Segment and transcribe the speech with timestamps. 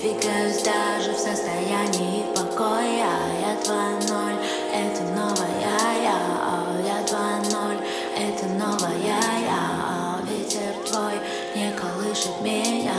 [0.00, 3.12] Двигаюсь даже в состоянии покоя.
[3.38, 4.34] Я 2-0,
[4.72, 6.16] это новая я.
[6.86, 7.84] Я 2-0,
[8.16, 10.18] это новая я.
[10.26, 11.20] Ветер твой
[11.54, 12.96] не колышет меня.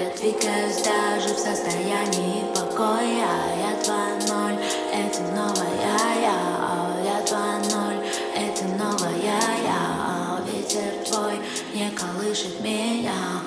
[0.00, 3.28] Я двигаюсь даже в состоянии покоя.
[3.60, 4.58] Я 2-0,
[4.90, 5.76] это новая
[6.22, 6.38] я.
[7.04, 9.12] Я 2-0, это новая
[9.66, 10.40] я.
[10.50, 11.42] Ветер твой
[11.74, 13.42] не колышет меня.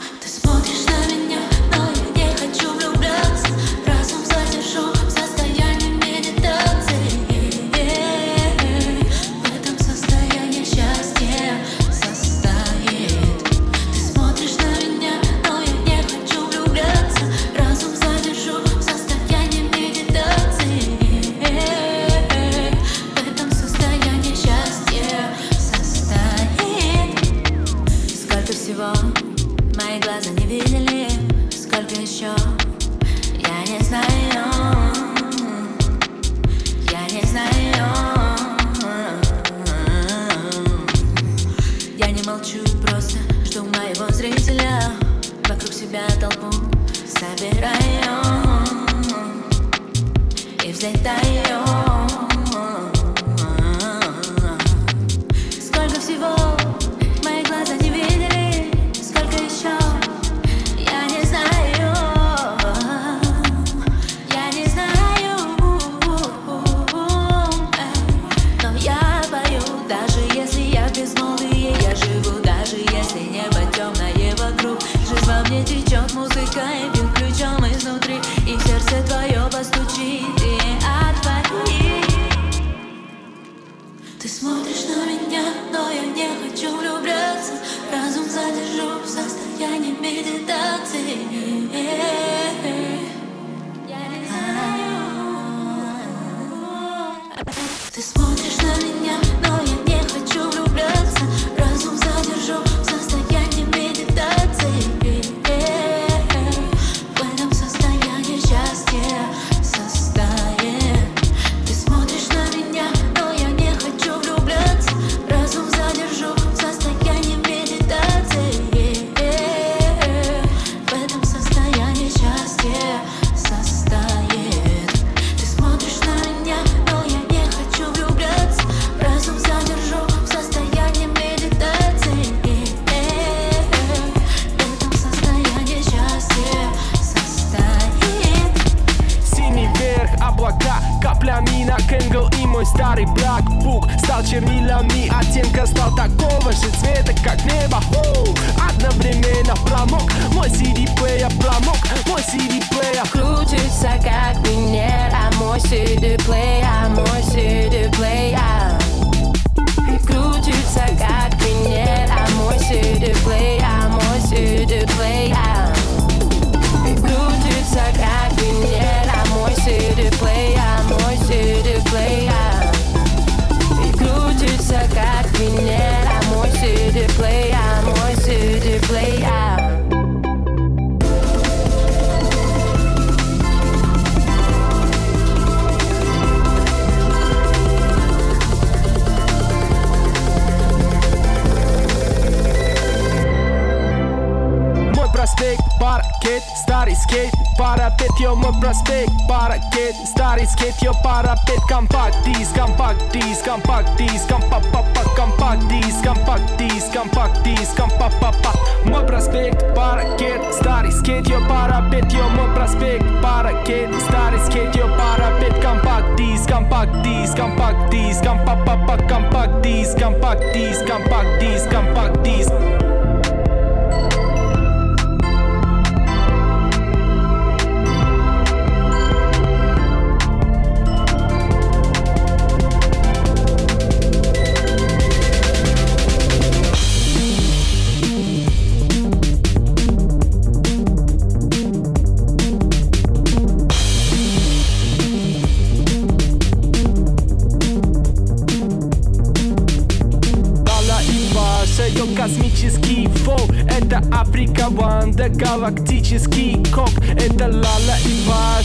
[201.21, 201.90] Arapet come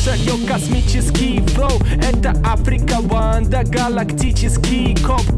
[0.06, 5.35] Солнце, космический флоу Это Африка, Ванда, галактический коп.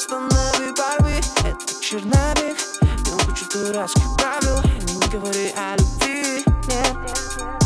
[0.00, 1.12] Останови порвы,
[1.44, 2.56] это черновик
[3.04, 7.59] Не учу дурацких правил Не говори о любви, нет.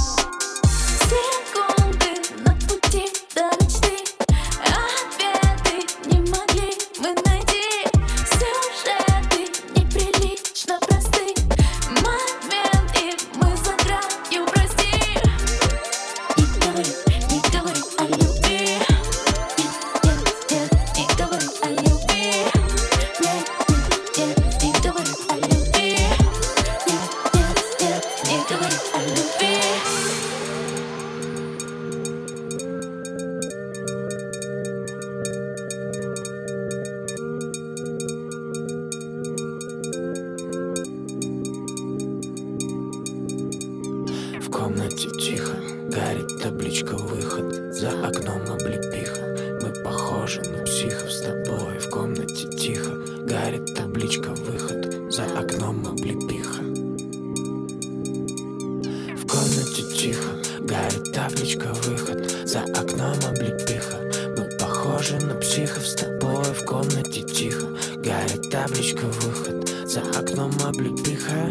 [65.05, 65.87] похожи на психов.
[65.87, 67.67] С тобой в комнате тихо.
[67.97, 71.49] Горит табличка выход За окном облепиха.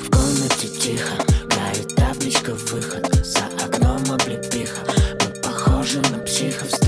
[0.00, 1.12] В комнате тихо.
[1.48, 4.80] Горит табличка выход За окном облепиха.
[5.20, 6.81] Мы похожи на психов.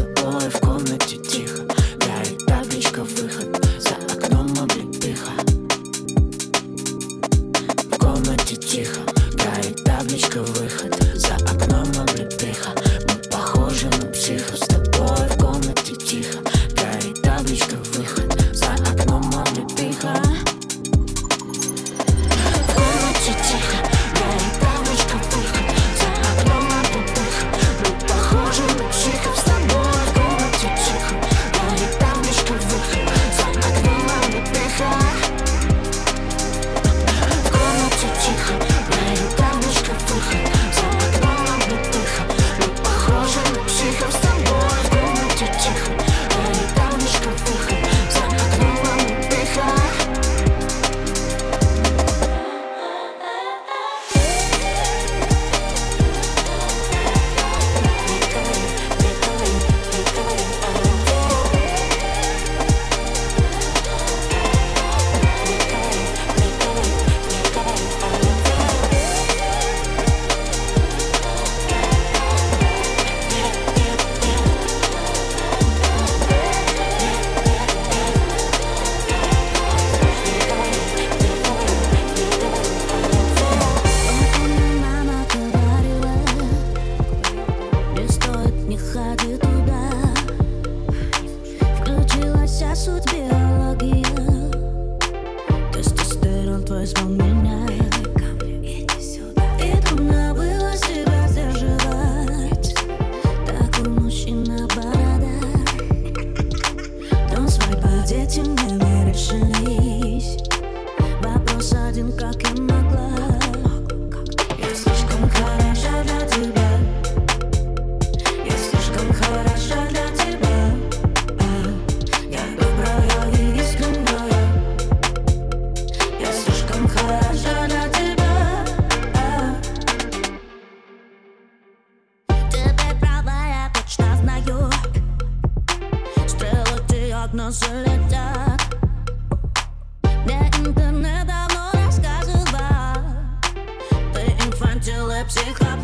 [145.15, 145.84] lips, you clap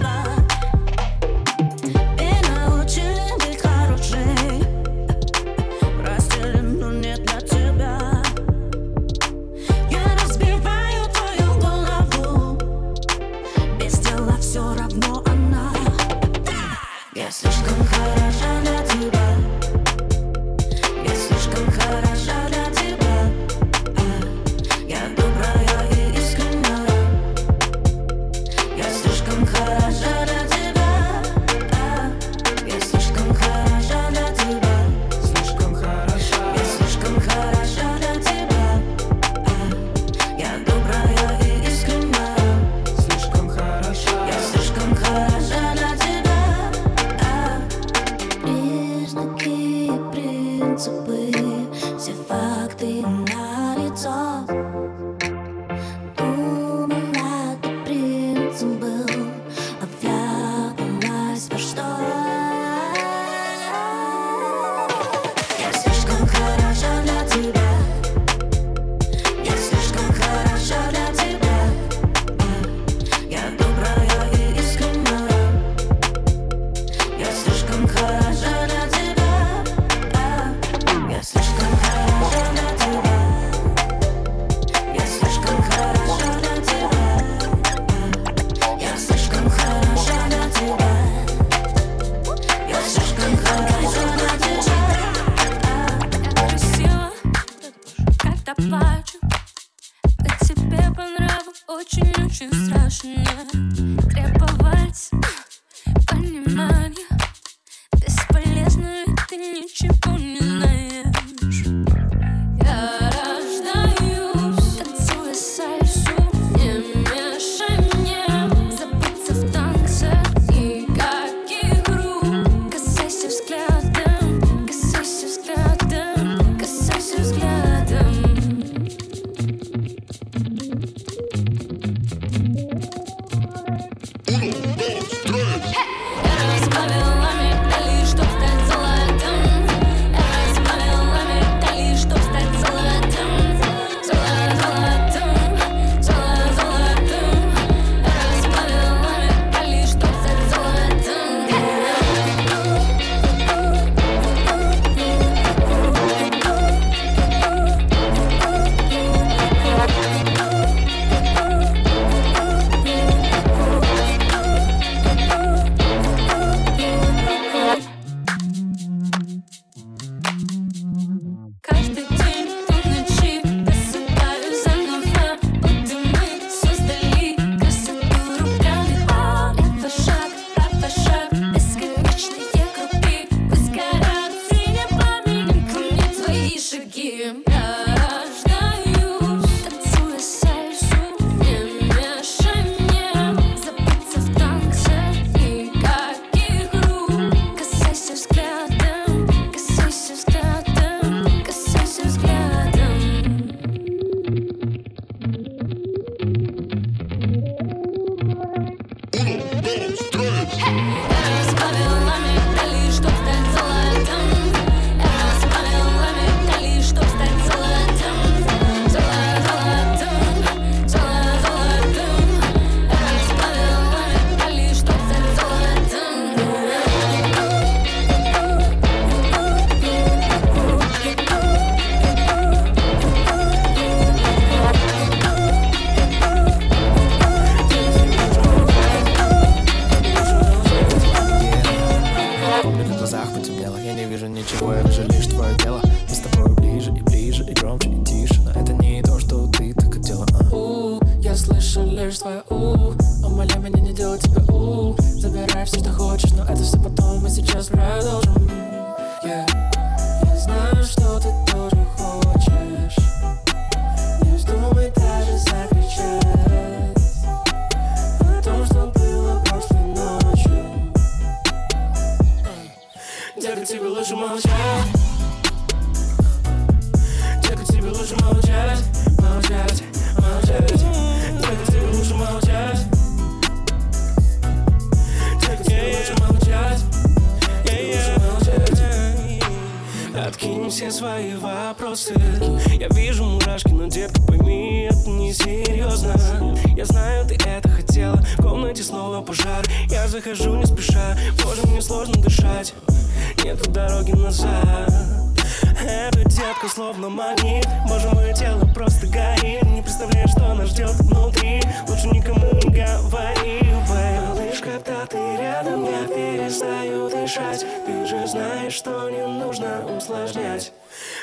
[315.62, 317.64] рядом, я перестаю дышать.
[317.86, 320.72] Ты же знаешь, что не нужно усложнять.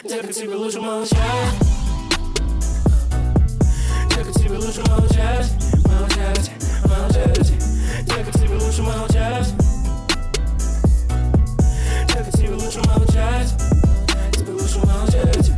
[0.03, 1.19] Детка, тебе лучше молчать?
[4.09, 5.47] Детка, тебе лучше молчать?
[5.85, 6.51] Молчать,
[6.85, 7.53] молчать.
[8.05, 9.53] Детка, тебе лучше молчать?
[12.07, 13.53] Детка, тебе лучше молчать?
[14.33, 15.56] Тебе лучше молчать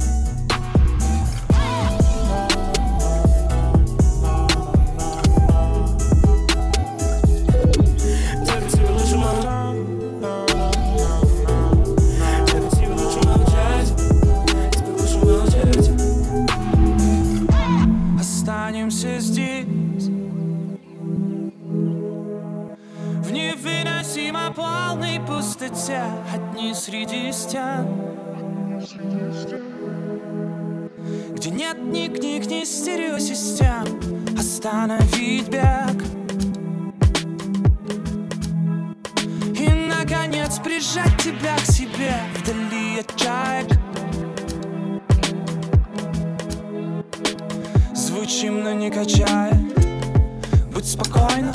[25.89, 26.01] пустоте
[26.33, 27.87] Одни среди стен.
[31.35, 33.85] Где нет ни книг, ни стереосистем
[34.37, 36.03] Остановить бег.
[39.57, 43.67] И, наконец, прижать тебя к себе Вдали от чаек.
[47.93, 49.55] Звучим, но не качает
[50.73, 51.53] Будь спокойна,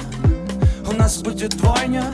[0.89, 2.13] у нас будет двойня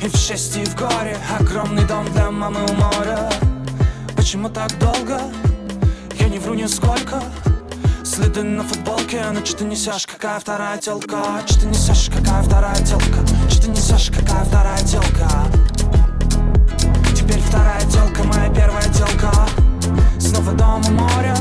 [0.00, 1.16] И в счастье, и в горе.
[1.40, 3.30] Огромный дом для мамы у моря.
[4.14, 5.20] Почему так долго?
[6.18, 7.22] Я не вру нисколько.
[8.04, 11.40] Следы на футболке, но что ты несешь, какая вторая телка?
[11.46, 13.26] Что ты несешь, какая вторая телка?
[13.48, 15.28] Что ты несешь, какая вторая телка?
[17.14, 19.32] Теперь вторая телка, моя первая телка
[20.18, 21.36] Снова дом у моря.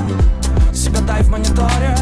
[0.74, 1.98] Себя дай в мониторе.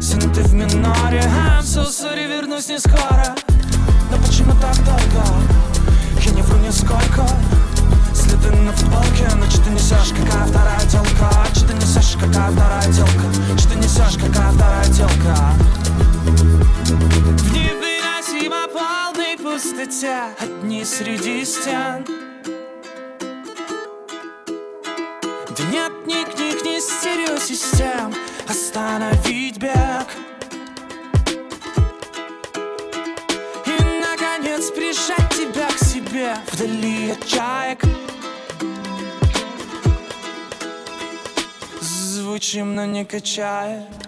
[0.00, 1.20] Сильно ты в миноре.
[1.20, 3.34] I'm so sorry, вернусь не скоро
[4.38, 5.26] Почему так долго?
[6.20, 7.26] Я не вру нисколько
[8.14, 11.28] Следы на футболке, но что ты несешь, какая вторая телка?
[11.52, 13.58] Что ты несешь, какая вторая телка?
[13.58, 15.54] Что ты несешь, какая вторая телка?
[16.24, 22.06] В невыносимо полной пустоте Одни среди стен
[25.56, 28.14] Да нет ни книг, ни стереосистем
[28.48, 30.27] Остановить бег
[36.08, 37.82] себе Вдали от чаек.
[41.80, 44.07] Звучим, но не качает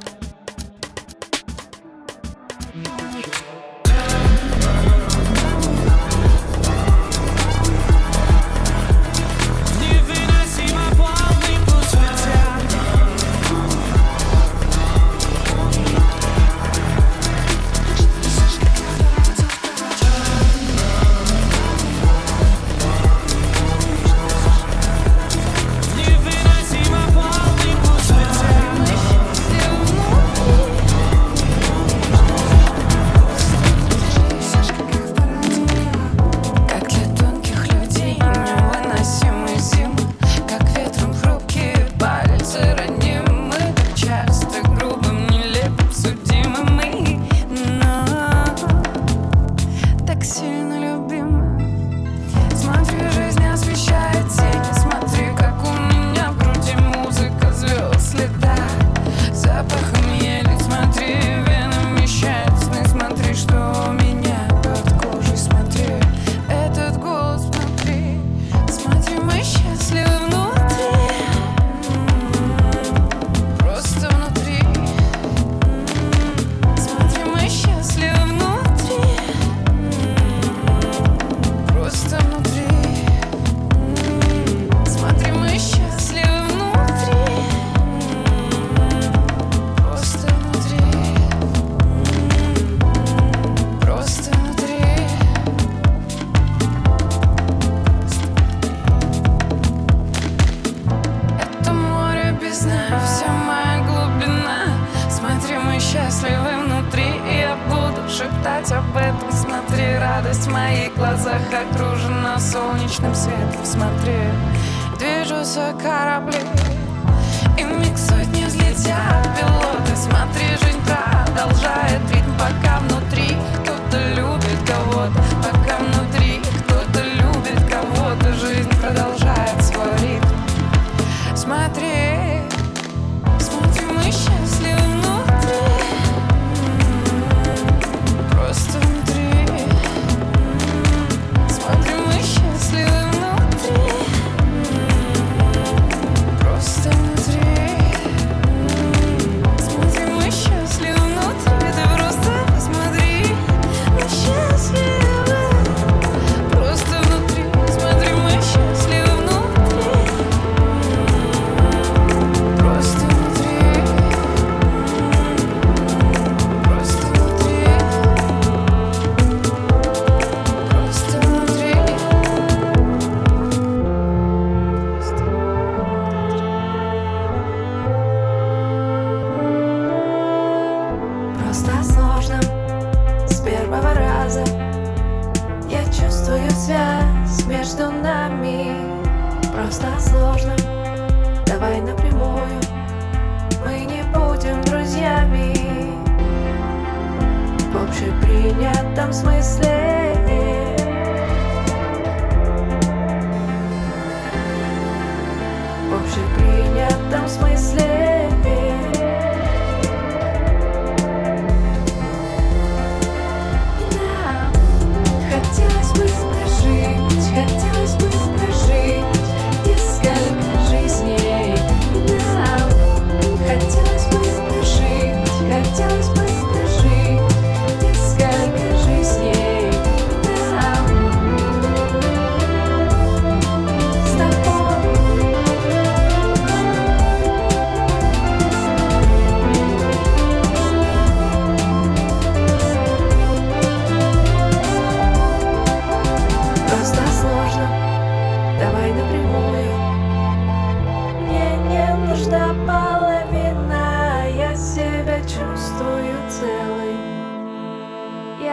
[115.45, 116.50] so caught up in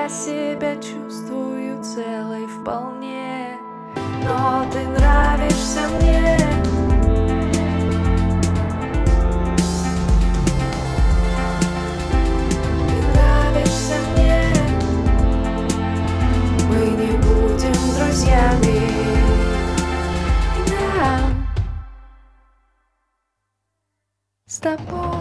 [0.10, 3.58] себя чувствую целой вполне.
[4.24, 6.38] Но ты нравишься мне.
[12.88, 14.54] Ты нравишься мне.
[16.70, 18.80] Мы не будем друзьями.
[20.68, 21.20] Да.
[24.46, 25.17] С тобой.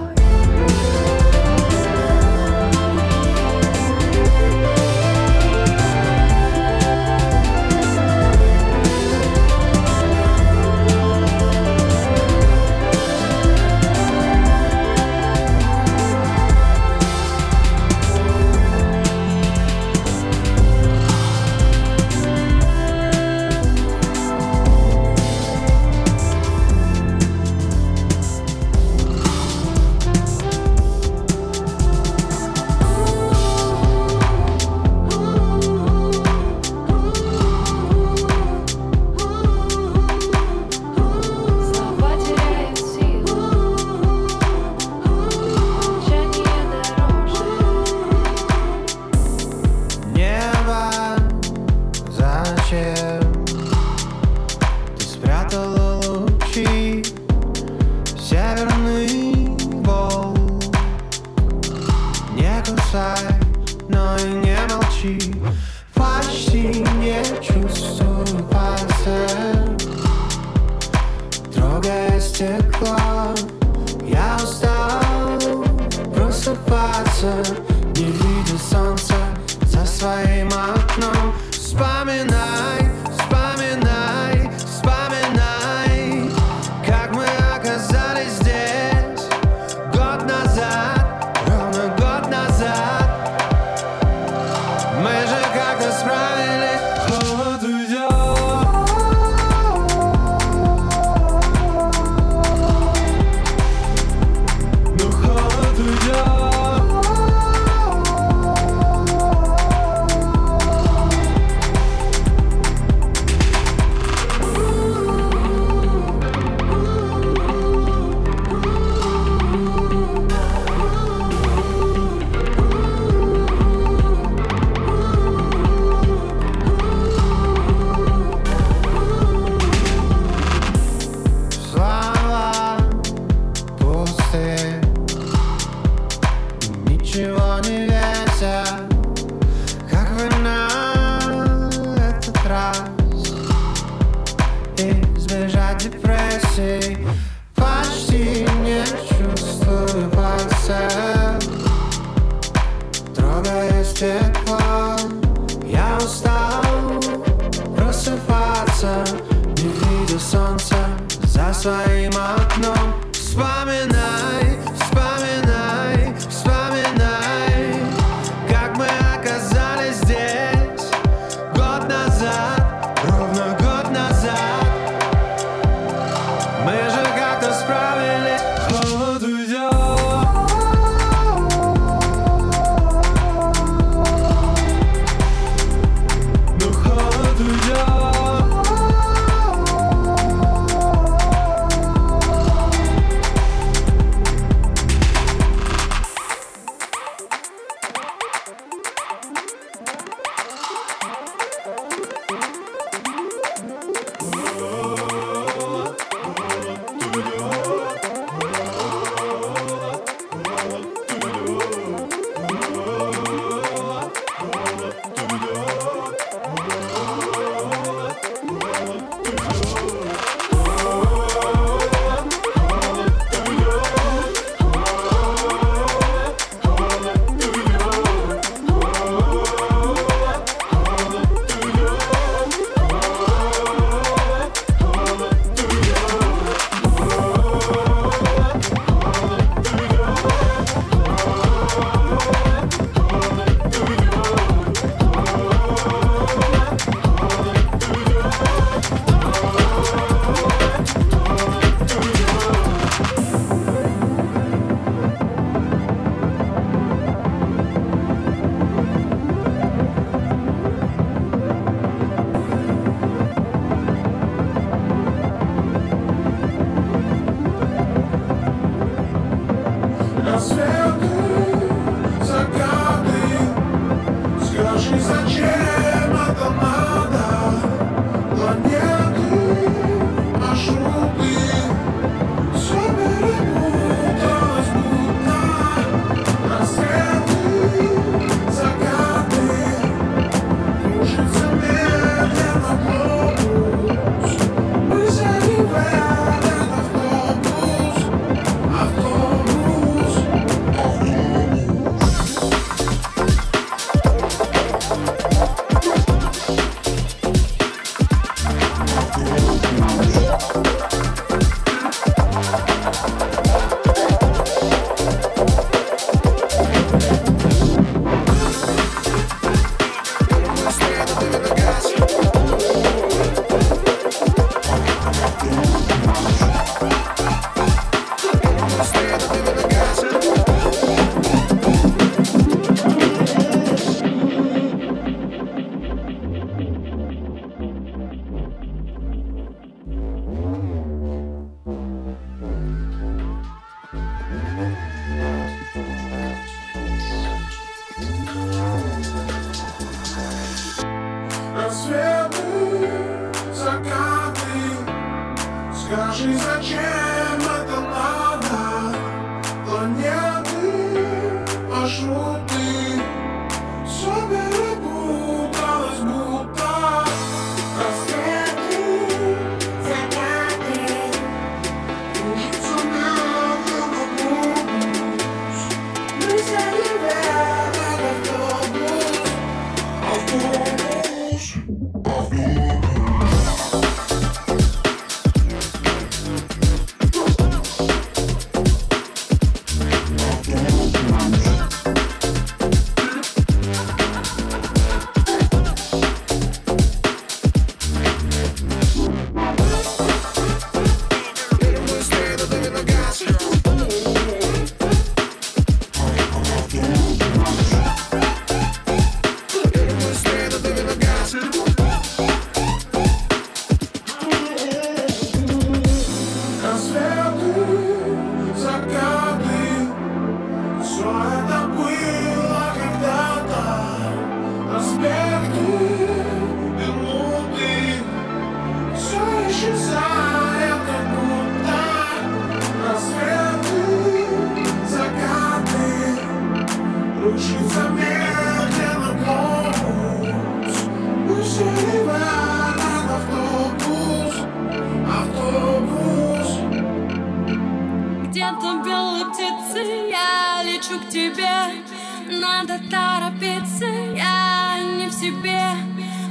[448.86, 451.82] белые птицы Я лечу к тебе.
[452.30, 455.62] Надо торопиться Я не в себе.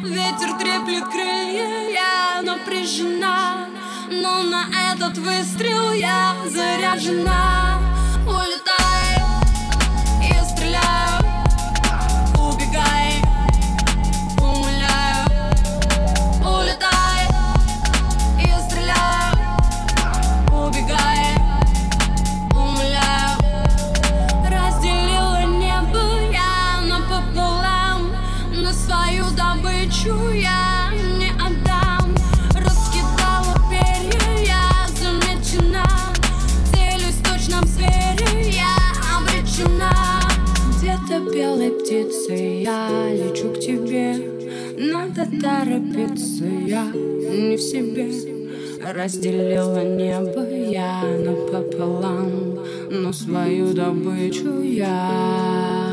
[0.03, 3.67] Ветер треплет крылья Я напряжена.
[4.09, 7.79] Но на этот выстрел я заряжена.
[8.27, 8.54] Улица
[45.41, 48.09] торопиться, я не в себе.
[48.93, 52.59] Разделила небо я напополам
[52.91, 55.84] Но свою добычу я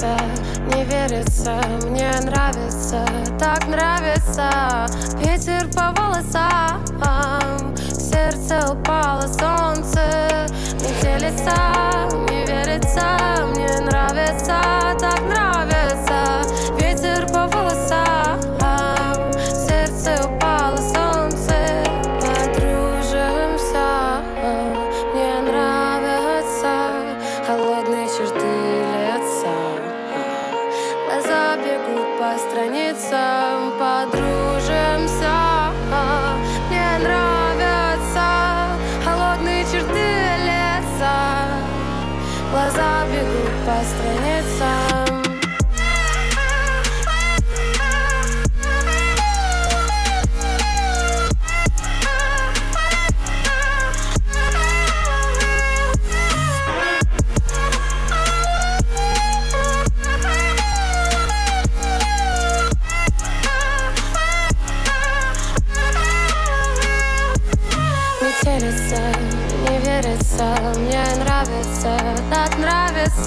[0.00, 0.16] Метелица,
[0.74, 3.04] не верится Мне нравится,
[3.38, 4.86] так нравится.
[5.18, 6.82] Ветер по волосам
[7.76, 10.46] сердце упало солнце
[10.80, 11.54] Метелица,
[12.30, 13.18] не верится
[13.50, 14.56] Мне нравится,
[14.98, 16.40] так нравится.
[16.78, 18.40] Ветер по волосам
[19.44, 21.84] сердце упало солнце
[22.22, 24.22] Подружимся
[25.12, 26.72] Мне нравятся
[27.46, 28.59] холодные черты
[32.30, 33.49] бегут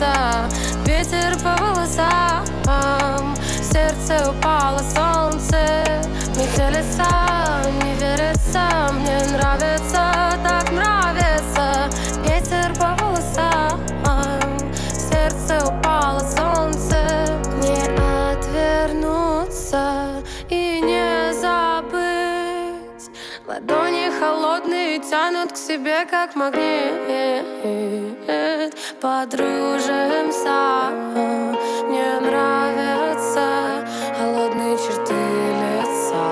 [0.04, 0.50] нравится
[0.86, 5.84] Ветер по волосам, сердце упало солнце.
[6.36, 7.08] Метелица,
[7.84, 10.12] не верится, мне нравится,
[10.44, 11.90] так нравится.
[12.24, 13.80] Ветер по волосам,
[14.90, 17.40] сердце упало солнце.
[17.62, 17.82] Не
[18.32, 19.84] отвернуться
[20.50, 23.10] и не забыть.
[23.48, 26.84] Ладони холодные тянут к себе, как магнит
[29.04, 30.92] Подружимся
[31.90, 33.86] Мне нравятся
[34.18, 35.14] холодные черты
[35.60, 36.26] лица.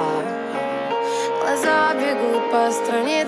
[1.42, 3.21] Глаза бегут по страницам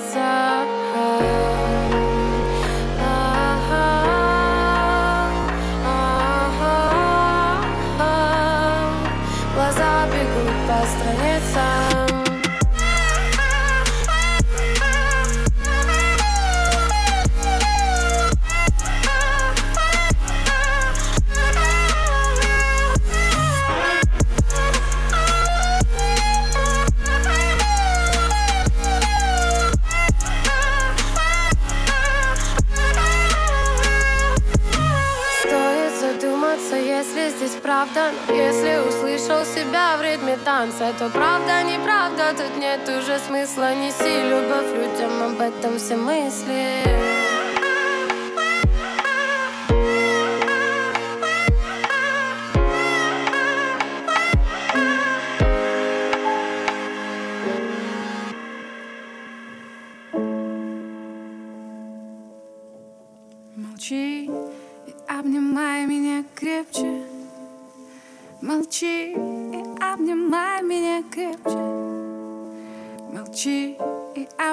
[40.73, 45.95] ритме танца То правда, неправда, тут нет уже смысла Неси любовь людям, об этом все
[45.95, 47.12] мысли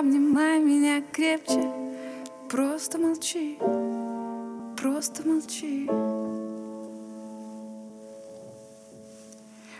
[0.01, 1.62] обнимай меня крепче,
[2.48, 3.59] просто молчи,
[4.80, 5.90] просто молчи.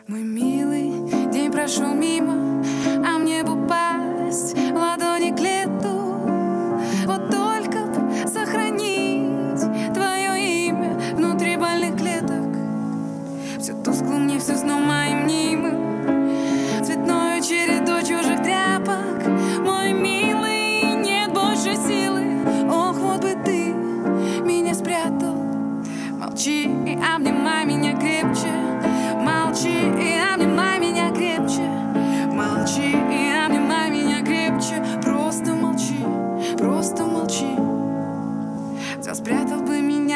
[0.07, 2.63] Мой милый день прошел мимо,
[3.03, 4.55] а мне бы упасть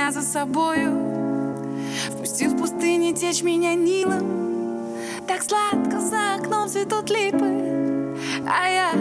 [0.05, 0.93] меня за собою.
[2.11, 4.83] Впустил в пустыне течь меня Нилом.
[5.27, 8.15] Так сладко за окном цветут липы
[8.47, 8.93] А я